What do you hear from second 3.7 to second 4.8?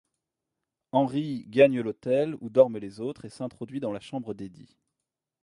dans la chambre d'Eddie.